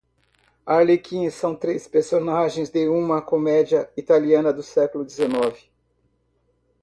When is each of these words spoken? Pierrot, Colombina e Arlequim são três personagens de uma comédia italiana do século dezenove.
Pierrot, 0.01 0.15
Colombina 0.25 0.55
e 0.55 0.63
Arlequim 0.65 1.29
são 1.29 1.55
três 1.55 1.87
personagens 1.87 2.71
de 2.71 2.89
uma 2.89 3.21
comédia 3.21 3.87
italiana 3.95 4.51
do 4.51 4.63
século 4.63 5.05
dezenove. 5.05 5.69